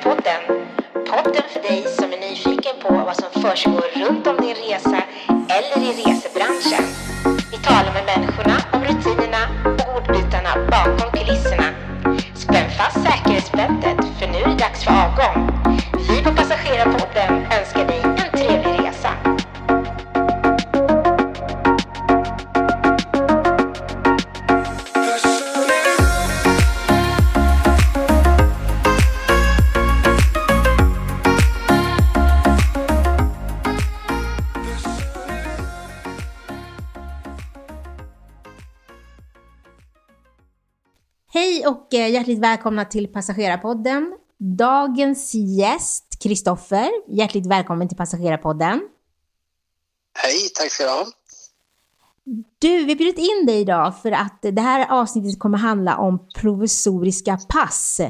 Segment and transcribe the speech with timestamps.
[0.00, 0.66] Passagerarpodden.
[1.06, 5.02] Podden för dig som är nyfiken på vad som försiggår runt om din resa
[5.48, 6.89] eller i resebranschen.
[42.00, 44.12] Eh, hjärtligt välkomna till Passagerarpodden.
[44.38, 46.90] Dagens gäst, Kristoffer.
[47.08, 48.80] Hjärtligt välkommen till Passagerarpodden.
[50.14, 51.06] Hej, tack ska du ha.
[52.58, 56.28] Du, vi har bjudit in dig idag för att det här avsnittet kommer handla om
[56.34, 58.00] provisoriska pass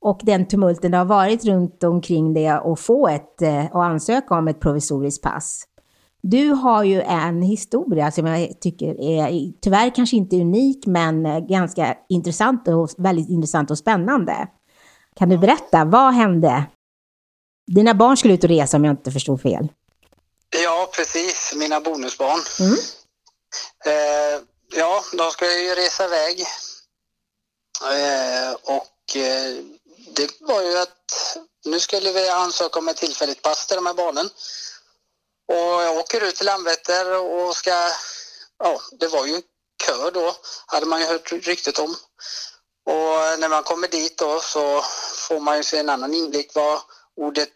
[0.00, 4.34] och den tumulten det har varit runt omkring det och få ett eh, och ansöka
[4.34, 5.64] om ett provisoriskt pass.
[6.22, 11.96] Du har ju en historia som jag tycker är tyvärr kanske inte unik men ganska
[12.08, 14.48] intressant och väldigt intressant och spännande.
[15.16, 16.64] Kan du berätta, vad hände?
[17.74, 19.68] Dina barn skulle ut och resa om jag inte förstod fel.
[20.64, 21.52] Ja, precis.
[21.56, 22.40] Mina bonusbarn.
[22.60, 22.78] Mm.
[23.86, 24.42] Eh,
[24.76, 26.40] ja, de ska ju resa iväg.
[27.82, 29.64] Eh, och eh,
[30.16, 33.94] det var ju att nu skulle vi ansöka om ett tillfälligt pass till de här
[33.94, 34.28] barnen.
[35.50, 37.70] Och jag åker ut till Landvetter och ska,
[38.58, 39.42] ja, det var ju
[39.86, 41.90] kö då, hade man ju hört ryktet om.
[42.86, 44.80] Och när man kommer dit då så
[45.28, 46.80] får man ju se en annan inblick vad
[47.16, 47.48] ordet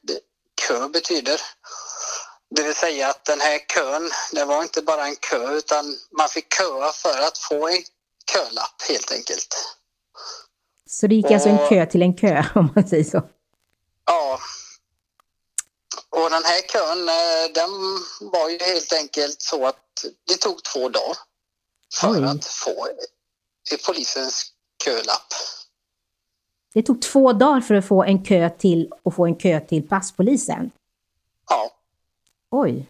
[0.66, 1.40] kö betyder.
[2.56, 5.84] Det vill säga att den här kön, det var inte bara en kö utan
[6.18, 7.82] man fick köa för att få en
[8.32, 9.56] kölapp helt enkelt.
[10.86, 13.22] Så det gick alltså en kö till en kö om man säger så.
[16.34, 17.70] Den här kön, eh, den
[18.32, 21.16] var ju helt enkelt så att det tog två dagar
[22.00, 22.24] för Oj.
[22.24, 22.88] att få
[23.86, 24.52] polisens
[24.84, 25.32] kölapp.
[26.74, 29.88] Det tog två dagar för att få en kö till och få en kö till
[29.88, 30.70] passpolisen.
[31.48, 31.70] Ja.
[32.50, 32.88] Oj.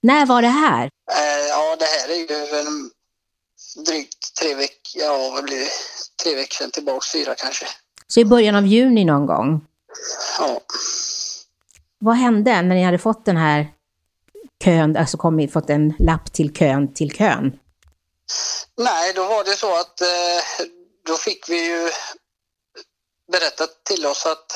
[0.00, 0.90] När var det här?
[1.10, 2.90] Eh, Ja, det här är ju en
[3.84, 5.70] drygt tre veckor, ja vad blir det?
[6.22, 7.66] Tre veckor sedan tillbaks, fyra kanske.
[8.06, 9.66] Så i början av juni någon gång.
[10.38, 10.60] Ja.
[11.98, 13.66] Vad hände när ni hade fått den här
[14.64, 17.58] kön, alltså kommit, fått en lapp till kön till kön?
[18.76, 20.66] Nej, då var det så att eh,
[21.06, 21.90] då fick vi ju
[23.32, 24.52] berättat till oss att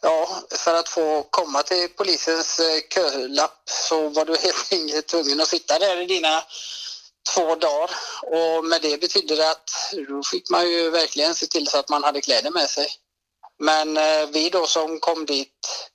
[0.00, 5.40] ja, för att få komma till polisens eh, kölapp så var du helt enkelt tvungen
[5.40, 6.42] att sitta där i dina
[7.34, 7.90] två dagar
[8.22, 9.70] och med det betydde det att
[10.08, 12.86] då fick man ju verkligen se till så att man hade kläder med sig.
[13.58, 15.87] Men eh, vi då som kom dit,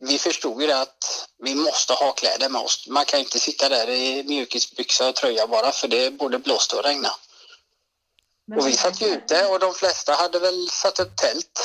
[0.00, 2.86] vi förstod ju att vi måste ha kläder med oss.
[2.88, 6.84] Man kan inte sitta där i mjukisbyxa och tröja bara för det både blåste och
[6.84, 7.14] regnade.
[8.56, 11.60] Och vi satt ju ute och de flesta hade väl satt upp tält.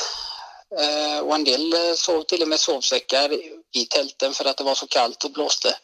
[0.78, 3.32] Eh, och en del eh, sov till och med sovsäckar
[3.72, 5.76] i tälten för att det var så kallt och blåste.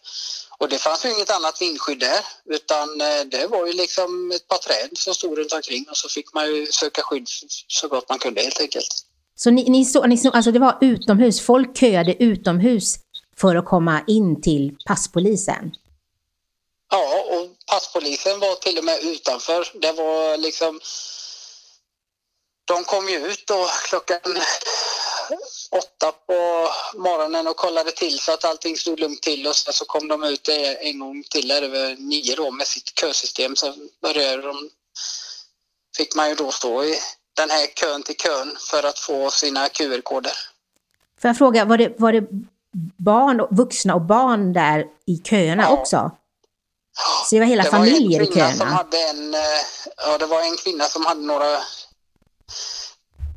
[0.59, 4.49] Och det fanns ju inget annat vindskydd där utan eh, det var ju liksom ett
[4.49, 7.29] par träd som stod runt omkring och så fick man ju söka skydd
[7.69, 9.08] så gott man kunde helt enkelt.
[9.41, 12.95] Så ni, ni så, ni så, alltså det var utomhus, folk köade utomhus
[13.37, 15.73] för att komma in till passpolisen?
[16.91, 19.69] Ja, och passpolisen var till och med utanför.
[19.75, 20.81] Det var liksom...
[22.65, 24.21] De kom ju ut då klockan
[25.71, 29.85] åtta på morgonen och kollade till så att allting stod lugnt till och sen så
[29.85, 30.49] kom de ut
[30.81, 33.57] en gång till där över nio då med sitt kösystem.
[33.57, 34.71] Så började de...
[35.97, 36.99] Fick man ju då stå i
[37.39, 40.33] den här kön till kön för att få sina QR-koder.
[41.21, 42.25] Får jag fråga, var det, var det
[42.99, 45.69] barn, vuxna och barn där i köerna Ja.
[45.71, 46.11] också?
[47.25, 48.71] Så det var hela det familjer var i en kvinna som köerna?
[48.77, 49.41] hade en, eh,
[49.97, 51.59] ja det var en kvinna som hade några,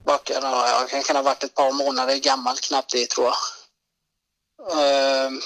[0.05, 3.37] vad kan, ja, det kan ha varit ett par månader gammal, knappt det tror jag.
[4.73, 5.41] Ehm,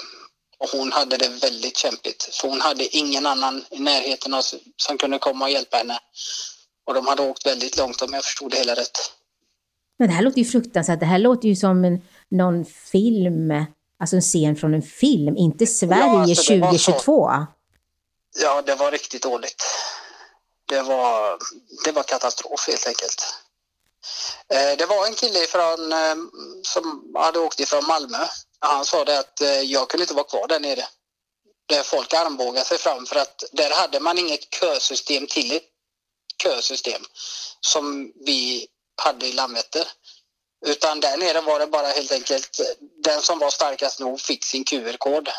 [0.57, 2.21] och hon hade det väldigt kämpigt.
[2.31, 4.41] Så hon hade ingen annan i närheten
[4.77, 5.99] som kunde komma och hjälpa henne.
[6.85, 8.97] Och de hade åkt väldigt långt om jag förstod det hela rätt.
[9.99, 10.99] Men det här låter ju fruktansvärt.
[10.99, 13.65] Det här låter ju som en, någon film,
[13.99, 16.91] alltså en scen från en film, inte Sverige alltså, det var så.
[16.91, 17.29] 2022.
[18.41, 19.63] Ja, det var riktigt dåligt.
[20.65, 21.37] Det var,
[21.85, 23.23] det var katastrof helt enkelt.
[24.49, 26.15] Eh, Det var en kille från, eh,
[26.61, 28.17] som hade åkt ifrån Malmö.
[28.59, 30.83] Han sa det att eh, jag kunde inte vara kvar där nere.
[31.67, 35.59] Där folk armbågade sig fram för att där hade man inget kösystem till
[36.43, 37.01] kösystem
[37.61, 38.67] som vi
[39.01, 39.87] hade i Landvetter.
[40.65, 42.59] Utan där nere var det bara helt enkelt
[43.03, 45.29] den som var starkast nog fick sin QR-kod.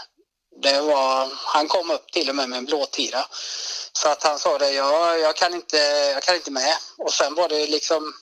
[0.63, 3.27] Det var, han kom upp till och med med en blåtira.
[3.93, 5.77] Så att han sa det, Ja, jag, kan inte,
[6.15, 6.77] jag kan inte med.
[6.99, 8.15] Och sen var det liksom,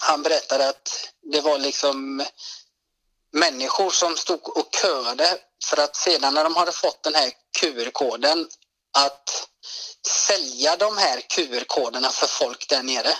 [0.00, 2.24] han berättade att det var liksom
[3.32, 8.48] människor som stod och köade för att sedan när de hade fått den här QR-koden
[8.98, 9.48] att
[10.08, 13.12] sälja de här QR-koderna för folk där nere.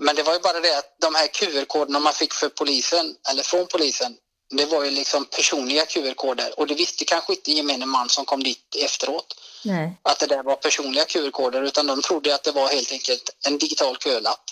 [0.00, 3.42] Men det var ju bara det att de här QR-koderna man fick för polisen, eller
[3.42, 4.16] från polisen,
[4.56, 8.42] det var ju liksom personliga QR-koder och det visste kanske inte gemene man som kom
[8.42, 9.34] dit efteråt.
[9.64, 9.98] Nej.
[10.02, 13.58] Att det där var personliga QR-koder utan de trodde att det var helt enkelt en
[13.58, 14.44] digital kölapp.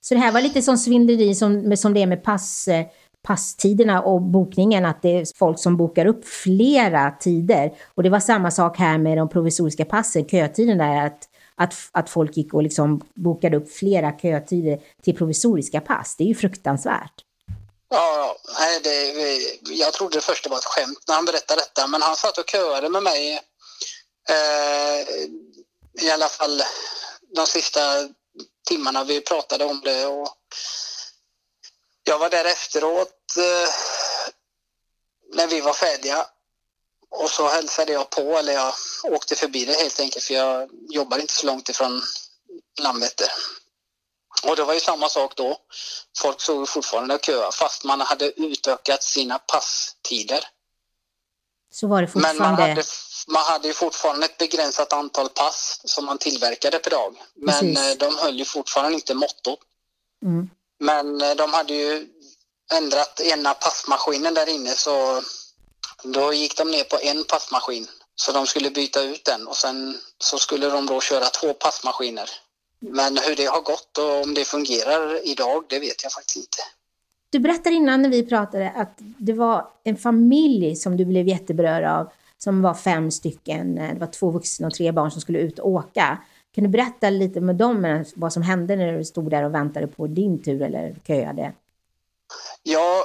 [0.00, 2.86] Så det här var lite som svindleri som, som det är med pass, eh,
[3.28, 7.72] passtiderna och bokningen, att det är folk som bokar upp flera tider.
[7.94, 12.10] Och det var samma sak här med de provisoriska passen, kötiden där, att, att, att
[12.10, 16.16] folk gick och liksom bokade upp flera kötider till provisoriska pass.
[16.16, 17.12] Det är ju fruktansvärt.
[17.90, 22.02] Ja, nej, det, jag trodde först det var ett skämt när han berättade detta, men
[22.02, 23.32] han satt och köade med mig
[24.28, 25.00] eh,
[26.06, 26.62] i alla fall
[27.34, 27.80] de sista
[28.68, 30.06] timmarna vi pratade om det.
[30.06, 30.28] Och
[32.08, 33.68] jag var där efteråt eh,
[35.34, 36.26] när vi var färdiga
[37.10, 38.74] och så hälsade jag på, eller jag
[39.04, 42.02] åkte förbi det helt enkelt för jag jobbar inte så långt ifrån
[42.80, 43.28] Landvetter.
[44.42, 45.56] Och det var ju samma sak då.
[46.18, 50.44] Folk såg fortfarande och köa fast man hade utökat sina passtider.
[51.72, 52.42] Så var det fortfarande?
[52.42, 52.84] Men man hade,
[53.28, 57.16] man hade ju fortfarande ett begränsat antal pass som man tillverkade per dag.
[57.34, 57.78] Men Precis.
[57.78, 59.60] Eh, de höll ju fortfarande inte mottot.
[60.22, 60.50] Mm.
[60.78, 62.06] Men eh, de hade ju
[62.74, 65.22] ändrat ena passmaskinen där inne så
[66.04, 67.86] då gick de ner på en passmaskin.
[68.14, 72.30] Så de skulle byta ut den och sen så skulle de då köra två passmaskiner.
[72.80, 76.58] Men hur det har gått och om det fungerar idag, det vet jag faktiskt inte.
[77.30, 81.84] Du berättade innan när vi pratade att det var en familj som du blev jätteberörd
[81.84, 83.78] av, som var fem stycken.
[83.78, 86.18] Eh, det var två vuxna och tre barn som skulle ut och åka.
[86.58, 89.54] Kan du berätta lite med dem eh, vad som hände när du stod där och
[89.54, 91.52] väntade på din tur eller köade?
[92.62, 93.04] Ja,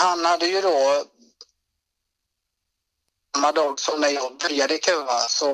[0.00, 1.04] han hade ju då
[3.34, 5.50] samma dag som när jag började köa så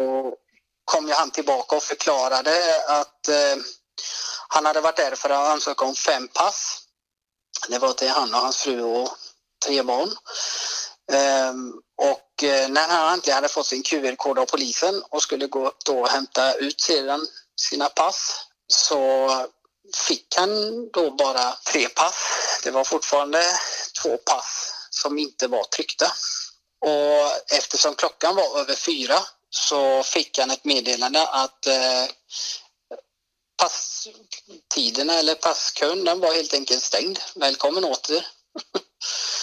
[0.85, 2.51] kom ju han tillbaka och förklarade
[2.89, 3.63] att eh,
[4.49, 6.83] han hade varit där för att ansöka om fem pass.
[7.69, 9.09] Det var till han och hans fru och
[9.67, 10.11] tre barn.
[11.13, 11.73] Ehm,
[12.03, 16.01] och eh, när han äntligen hade fått sin QR-kod av polisen och skulle gå då
[16.01, 17.27] och hämta ut sedan
[17.61, 19.31] sina pass så
[20.09, 20.51] fick han
[20.91, 22.61] då bara tre pass.
[22.65, 23.45] Det var fortfarande
[24.03, 26.13] två pass som inte var tryckta.
[26.81, 29.19] Och eftersom klockan var över fyra
[29.51, 32.05] så fick han ett meddelande att eh,
[33.63, 37.19] passtiderna eller passkön den var helt enkelt stängd.
[37.35, 38.27] Välkommen åter.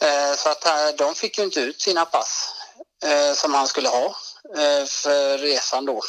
[0.00, 2.54] Eh, så att de fick ju inte ut sina pass
[3.04, 4.06] eh, som han skulle ha
[4.56, 6.02] eh, för resan då.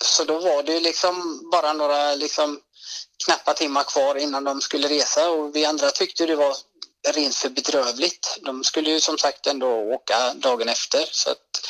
[0.00, 2.60] Så då var det liksom bara några liksom
[3.24, 6.56] knappa timmar kvar innan de skulle resa och vi andra tyckte det var
[7.08, 8.38] rent för bedrövligt.
[8.40, 11.66] De skulle ju som sagt ändå åka dagen efter så att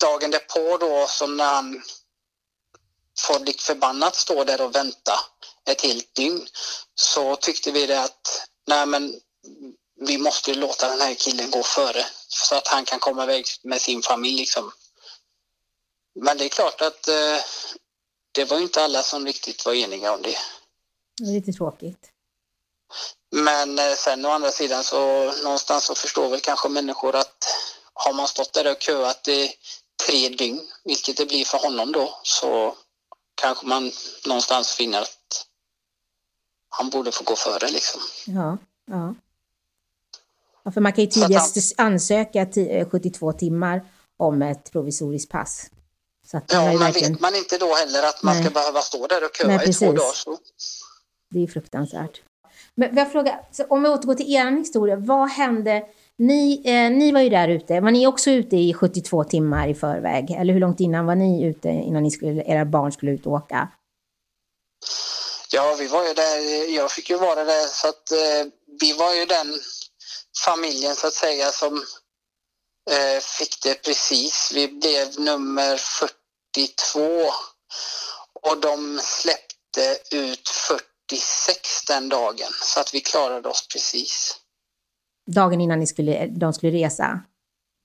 [0.00, 1.82] dagen därpå då som när han
[3.20, 5.20] får lik förbannat stå där och vänta
[5.70, 6.46] ett helt dygn
[6.94, 9.20] så tyckte vi det att nej men
[10.00, 13.80] vi måste låta den här killen gå före så att han kan komma iväg med
[13.80, 14.72] sin familj liksom.
[16.14, 17.38] Men det är klart att eh,
[18.32, 20.38] det var inte alla som riktigt var eniga om det.
[21.16, 22.10] Det är lite tråkigt.
[23.30, 27.44] Men eh, sen å andra sidan så någonstans så förstår väl kanske människor att
[27.94, 29.52] har man stått där och köat i
[30.06, 32.76] tre dygn, vilket det blir för honom då, så
[33.34, 33.92] kanske man
[34.26, 35.46] någonstans finner att
[36.68, 38.00] han borde få gå före liksom.
[38.26, 39.14] Ja, ja.
[40.68, 42.46] Ja för man kan ju tidigast han, ansöka
[42.90, 43.84] 72 timmar
[44.18, 45.70] om ett provisoriskt pass.
[46.30, 47.12] Så att ja, men verkligen...
[47.12, 48.44] vet man inte då heller att man Nej.
[48.44, 50.14] ska behöva stå där och köa i två dagar.
[50.14, 50.38] Så.
[51.30, 52.22] Det är fruktansvärt.
[52.74, 55.82] Men jag frågar, om vi återgår till er historia, vad hände?
[56.18, 59.74] Ni, eh, ni var ju där ute, var ni också ute i 72 timmar i
[59.74, 60.30] förväg?
[60.30, 63.32] Eller hur långt innan var ni ute innan ni skulle, era barn skulle ut och
[63.32, 63.68] åka?
[65.52, 69.14] Ja, vi var ju där, jag fick ju vara där så att eh, vi var
[69.14, 69.46] ju den
[70.44, 71.76] familjen så att säga som
[72.90, 74.52] eh, fick det precis.
[74.54, 77.00] Vi blev nummer 42
[78.42, 84.36] och de släppte ut 40 46 den dagen, så att vi klarade oss precis.
[85.26, 87.20] Dagen innan ni skulle, de skulle resa?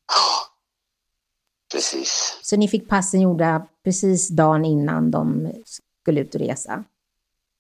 [0.08, 0.48] Ja,
[1.72, 2.38] precis.
[2.42, 5.52] Så ni fick passen gjorda precis dagen innan de
[6.02, 6.84] skulle ut och resa?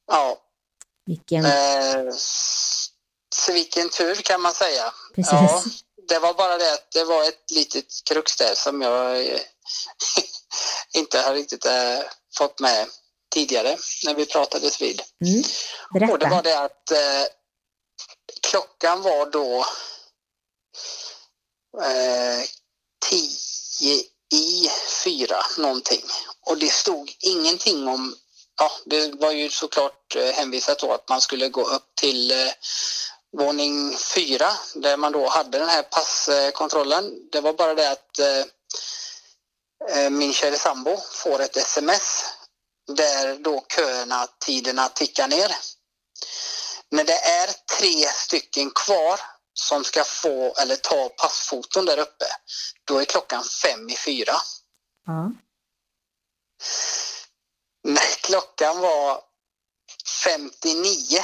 [0.07, 0.37] Ja.
[1.05, 1.45] Vilken...
[1.45, 1.51] Eh,
[3.33, 4.93] så vilken tur kan man säga.
[5.15, 5.33] Precis.
[5.33, 5.63] Ja,
[6.07, 9.39] det var bara det att det var ett litet krux där som jag eh,
[10.93, 11.99] inte har riktigt eh,
[12.37, 12.87] fått med
[13.33, 15.01] tidigare när vi pratades vid.
[15.25, 15.43] Mm.
[16.11, 17.25] Och det var det att eh,
[18.41, 19.65] klockan var då
[21.81, 22.43] eh,
[23.09, 24.69] tio i
[25.03, 26.01] fyra någonting.
[26.45, 28.15] Och det stod ingenting om,
[28.59, 32.31] ja det var ju såklart hänvisat då att man skulle gå upp till
[33.37, 37.29] våning fyra där man då hade den här passkontrollen.
[37.31, 38.45] Det var bara det att eh,
[39.89, 42.25] eh, min kära sambo får ett sms
[42.87, 45.55] där då köerna, tiderna tickar ner.
[46.89, 49.19] När det är tre stycken kvar
[49.53, 52.25] som ska få eller ta passfoton där uppe,
[52.83, 54.35] då är klockan fem i fyra.
[55.05, 55.31] Ja.
[57.83, 59.21] När klockan var
[60.23, 61.21] 59,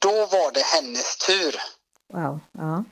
[0.00, 1.62] då var det hennes tur.
[2.12, 2.40] Wow.
[2.52, 2.84] Ja.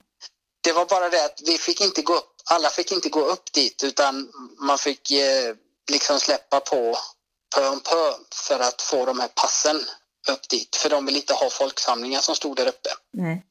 [0.60, 3.52] Det var bara det att vi fick inte gå upp, alla fick inte gå upp
[3.52, 5.54] dit utan man fick eh,
[5.90, 6.96] liksom släppa på
[7.54, 9.84] pö om pö för att få de här passen
[10.28, 10.76] upp dit.
[10.76, 12.90] För de vill inte ha folksamlingar som stod där uppe.
[13.12, 13.42] Nej.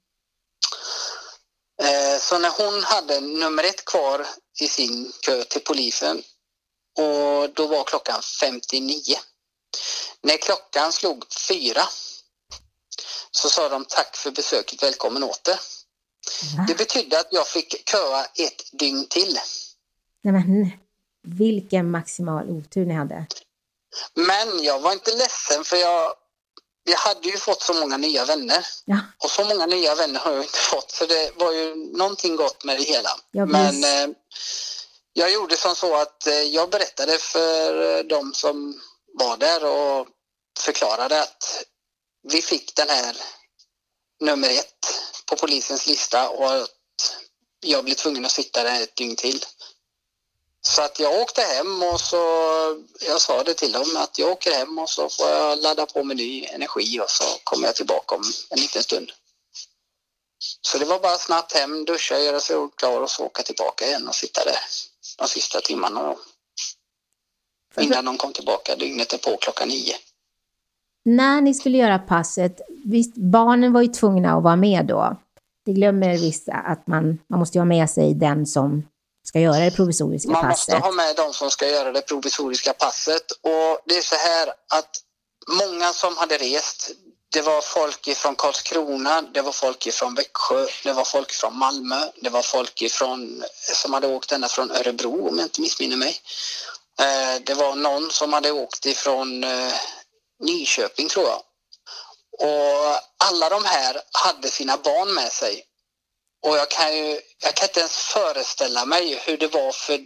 [1.84, 4.28] Eh, Så när hon hade nummer ett kvar
[4.62, 6.24] i sin kö till polisen
[6.98, 8.96] och då var klockan 59.
[10.22, 11.84] När klockan slog fyra
[13.36, 15.60] så sa de tack för besöket, välkommen åter.
[16.58, 16.66] Va?
[16.68, 19.38] Det betydde att jag fick köa ett dygn till.
[20.24, 20.72] Nej, men,
[21.38, 23.26] vilken maximal otur ni hade.
[24.14, 26.14] Men jag var inte ledsen för jag,
[26.84, 28.66] jag hade ju fått så många nya vänner.
[28.86, 29.00] Ja.
[29.24, 32.64] Och så många nya vänner har jag inte fått så det var ju någonting gott
[32.64, 33.10] med det hela.
[33.32, 34.16] Ja, Men eh,
[35.14, 38.82] jag gjorde som så att eh, jag berättade för eh, de som
[39.14, 40.08] var där och
[40.60, 41.64] förklarade att
[42.32, 43.18] vi fick den här
[44.20, 46.70] nummer ett på polisens lista och att
[47.60, 49.46] jag blev tvungen att sitta där ett dygn till.
[50.62, 52.18] Så att jag åkte hem och så,
[53.02, 56.04] jag sa det till dem att jag åker hem och så får jag ladda på
[56.04, 59.12] med ny energi och så kommer jag tillbaka om en liten stund.
[60.62, 64.08] Så det var bara snabbt hem, duscha, göra sig klar och så åka tillbaka igen
[64.08, 64.60] och sitta där
[65.18, 66.16] de sista timmarna.
[67.80, 69.98] Innan de kom tillbaka dygnet är på klockan nio.
[71.06, 75.16] När ni skulle göra passet, visst, barnen var ju tvungna att vara med då.
[75.66, 78.88] Det glömmer vissa att man, man måste ha med sig den som
[79.28, 80.84] ska göra det provisoriska Man måste passet.
[80.86, 84.48] ha med de som ska göra det provisoriska passet och det är så här
[84.80, 84.90] att
[85.62, 86.92] många som hade rest,
[87.34, 91.96] det var folk ifrån Karlskrona, det var folk ifrån Växjö, det var folk från Malmö,
[92.22, 93.44] det var folk ifrån,
[93.74, 96.16] som hade åkt ända från Örebro om jag inte missminner mig.
[97.00, 99.74] Eh, Det var någon som hade åkt ifrån eh,
[100.40, 101.42] Nyköping tror jag.
[102.40, 105.64] Och alla de här hade sina barn med sig.
[106.46, 110.00] Och jag kan ju, jag kan inte ens föreställa mig hur det var för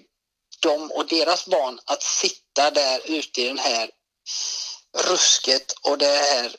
[0.62, 3.92] dem och deras barn att sitta där ute i den här
[4.98, 6.56] rusket och det här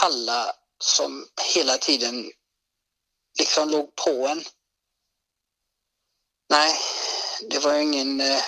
[0.00, 0.52] kalla
[0.84, 2.32] som hela tiden
[3.38, 4.44] liksom låg på en.
[6.48, 6.78] Nej,
[7.50, 8.42] det var ju ingen eh,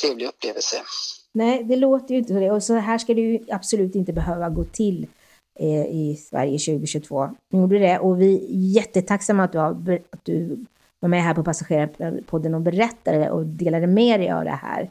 [0.00, 0.84] trevlig upplevelse.
[1.34, 2.40] Nej, det låter ju inte så.
[2.40, 2.50] det.
[2.50, 5.06] Och så här ska det ju absolut inte behöva gå till
[5.60, 7.30] eh, i Sverige 2022.
[7.50, 10.64] Nu gjorde det och vi är jättetacksamma att du, har, att du
[11.00, 14.90] var med här på Passagerarpodden och berättade och delade med dig av det här.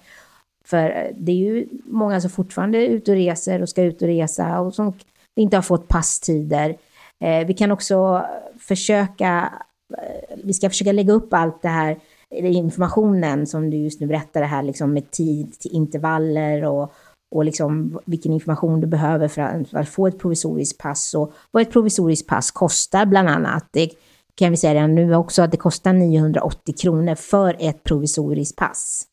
[0.65, 4.01] För eh, det är ju många som fortfarande är ute och reser och ska ut
[4.01, 4.93] och resa och som
[5.35, 6.75] inte har fått passtider.
[7.19, 8.25] Eh, vi kan också
[8.59, 9.53] försöka,
[9.97, 12.00] eh, vi ska försöka lägga upp allt det här
[12.33, 16.93] informationen som du just nu berättade här, liksom med tid till intervaller och,
[17.35, 21.33] och liksom vilken information du behöver för att, för att få ett provisoriskt pass och
[21.51, 23.67] vad ett provisoriskt pass kostar bland annat.
[23.71, 23.89] Det
[24.35, 29.07] kan vi säga redan nu också att det kostar 980 kronor för ett provisoriskt pass.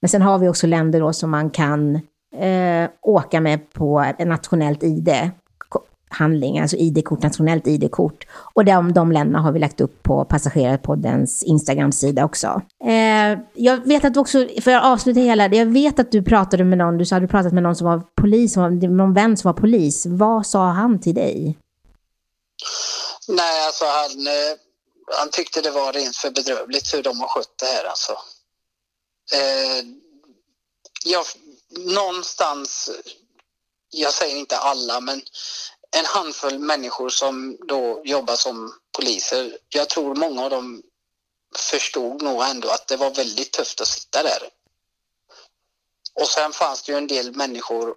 [0.00, 1.94] Men sen har vi också länder då som man kan
[2.36, 5.30] eh, åka med på ett nationellt ID
[6.08, 8.26] handling, alltså ID-kort, nationellt ID-kort.
[8.54, 12.62] Och de, de länderna har vi lagt upp på Passagerarpoddens Instagram-sida också.
[12.84, 16.64] Eh, jag vet att du också, för att avsluta hela, jag vet att du pratade
[16.64, 19.14] med någon, du sa att du pratat med någon som var polis, som var, någon
[19.14, 20.06] vän som var polis.
[20.06, 21.58] Vad sa han till dig?
[23.28, 24.56] Nej, alltså han, eh,
[25.18, 28.12] han tyckte det var rent för bedrövligt hur de har skött det här alltså.
[29.32, 29.84] Eh,
[31.04, 31.24] jag,
[31.94, 32.90] någonstans,
[33.90, 35.22] jag säger inte alla, men
[35.98, 39.58] en handfull människor som då jobbar som poliser.
[39.68, 40.82] Jag tror många av dem
[41.56, 44.48] förstod nog ändå att det var väldigt tufft att sitta där.
[46.14, 47.94] Och sen fanns det ju en del människor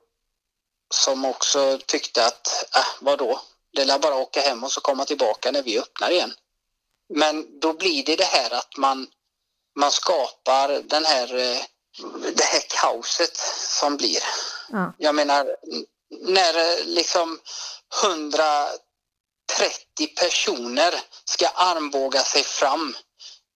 [0.93, 3.41] som också tyckte att, äh, vadå,
[3.73, 6.33] det lär bara åka hem och så komma tillbaka när vi öppnar igen.
[7.13, 9.07] Men då blir det det här att man,
[9.75, 11.61] man skapar den här, eh,
[12.35, 13.37] det här kaoset
[13.81, 14.23] som blir.
[14.71, 14.93] Ja.
[14.97, 15.55] Jag menar,
[16.09, 17.39] när eh, liksom
[18.03, 18.79] 130
[20.15, 20.93] personer
[21.25, 22.95] ska armbåga sig fram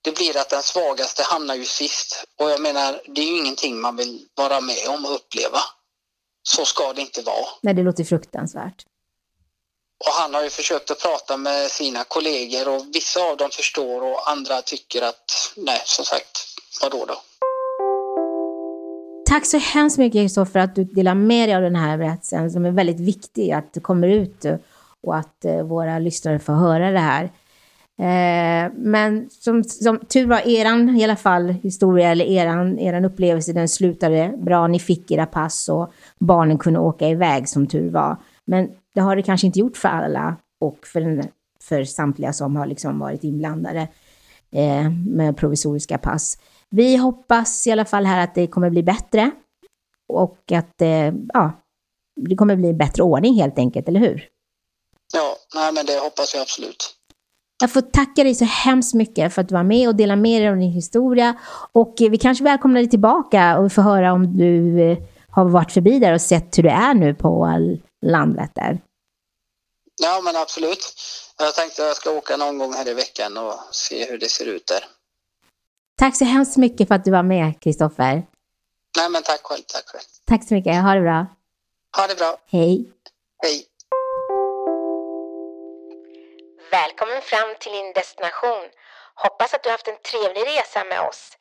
[0.04, 2.26] det blir att den svagaste hamnar ju sist.
[2.40, 5.60] Och jag menar, det är ju ingenting man vill vara med om och uppleva.
[6.44, 7.46] Så ska det inte vara.
[7.62, 8.86] Nej, det låter fruktansvärt.
[10.06, 14.02] Och han har ju försökt att prata med sina kollegor och vissa av dem förstår
[14.04, 16.46] och andra tycker att nej, som sagt,
[16.82, 17.22] vadå då?
[19.26, 22.66] Tack så hemskt mycket Kristoffer att du delar med dig av den här berättelsen som
[22.66, 24.46] är väldigt viktig att det kommer ut
[25.02, 27.24] och att eh, våra lyssnare får höra det här.
[28.00, 33.54] Eh, men som, som tur var, eran i alla fall historia eller eran, eran upplevelse
[33.54, 34.68] den slutade bra.
[34.68, 38.18] Ni fick era pass och barnen kunde åka iväg som tur var.
[38.46, 41.24] Men det har det kanske inte gjort för alla och för,
[41.64, 43.88] för samtliga som har liksom varit inblandade
[44.54, 46.38] eh, med provisoriska pass.
[46.70, 49.32] Vi hoppas i alla fall här att det kommer bli bättre
[50.14, 51.52] och att eh, ja,
[52.16, 54.28] det kommer bli bättre ordning helt enkelt, eller hur?
[55.14, 56.96] Ja, nej, men det hoppas jag absolut.
[57.62, 60.42] Jag får tacka dig så hemskt mycket för att du var med och delade med
[60.42, 61.40] dig av din historia.
[61.72, 64.98] Och vi kanske välkomnar dig tillbaka och får höra om du eh,
[65.30, 67.50] har varit förbi där och sett hur det är nu på
[68.06, 68.82] Landvetter.
[70.02, 70.94] Ja, men absolut.
[71.38, 74.30] Jag tänkte att jag ska åka någon gång här i veckan och se hur det
[74.30, 74.86] ser ut där.
[75.98, 78.24] Tack så hemskt mycket för att du var med, Kristoffer.
[78.98, 79.62] Nej, men tack själv.
[79.68, 80.04] Tack själv.
[80.26, 80.82] Tack så mycket.
[80.84, 81.26] Ha det bra.
[81.98, 82.38] Ha det bra.
[82.46, 82.92] Hej.
[83.44, 83.66] Hej.
[86.72, 88.66] Välkommen fram till din destination.
[89.16, 91.38] Hoppas att du haft en trevlig resa med oss.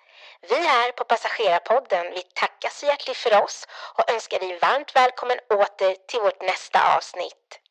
[0.50, 5.38] Vi här på Passagerarpodden, vi tackar så hjärtligt för oss och önskar dig varmt välkommen
[5.50, 7.61] åter till vårt nästa avsnitt.